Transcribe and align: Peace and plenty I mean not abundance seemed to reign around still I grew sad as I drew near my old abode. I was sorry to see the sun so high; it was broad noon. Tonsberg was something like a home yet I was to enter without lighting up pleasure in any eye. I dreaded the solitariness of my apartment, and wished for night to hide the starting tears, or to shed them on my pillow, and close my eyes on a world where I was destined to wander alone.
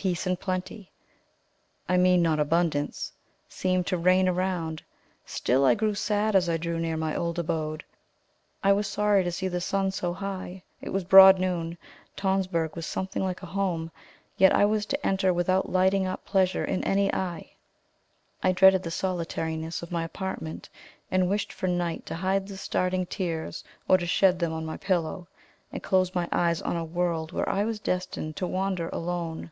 Peace 0.00 0.28
and 0.28 0.38
plenty 0.38 0.92
I 1.88 1.96
mean 1.96 2.22
not 2.22 2.38
abundance 2.38 3.10
seemed 3.48 3.88
to 3.88 3.98
reign 3.98 4.28
around 4.28 4.80
still 5.26 5.64
I 5.64 5.74
grew 5.74 5.96
sad 5.96 6.36
as 6.36 6.48
I 6.48 6.56
drew 6.56 6.78
near 6.78 6.96
my 6.96 7.16
old 7.16 7.36
abode. 7.36 7.82
I 8.62 8.72
was 8.72 8.86
sorry 8.86 9.24
to 9.24 9.32
see 9.32 9.48
the 9.48 9.60
sun 9.60 9.90
so 9.90 10.12
high; 10.12 10.62
it 10.80 10.90
was 10.90 11.02
broad 11.02 11.40
noon. 11.40 11.76
Tonsberg 12.14 12.76
was 12.76 12.86
something 12.86 13.24
like 13.24 13.42
a 13.42 13.46
home 13.46 13.90
yet 14.36 14.52
I 14.52 14.64
was 14.66 14.86
to 14.86 15.04
enter 15.04 15.32
without 15.32 15.68
lighting 15.72 16.06
up 16.06 16.24
pleasure 16.24 16.64
in 16.64 16.84
any 16.84 17.12
eye. 17.12 17.54
I 18.40 18.52
dreaded 18.52 18.84
the 18.84 18.92
solitariness 18.92 19.82
of 19.82 19.90
my 19.90 20.04
apartment, 20.04 20.68
and 21.10 21.28
wished 21.28 21.52
for 21.52 21.66
night 21.66 22.06
to 22.06 22.14
hide 22.14 22.46
the 22.46 22.56
starting 22.56 23.04
tears, 23.04 23.64
or 23.88 23.98
to 23.98 24.06
shed 24.06 24.38
them 24.38 24.52
on 24.52 24.64
my 24.64 24.76
pillow, 24.76 25.26
and 25.72 25.82
close 25.82 26.14
my 26.14 26.28
eyes 26.30 26.62
on 26.62 26.76
a 26.76 26.84
world 26.84 27.32
where 27.32 27.48
I 27.48 27.64
was 27.64 27.80
destined 27.80 28.36
to 28.36 28.46
wander 28.46 28.88
alone. 28.90 29.50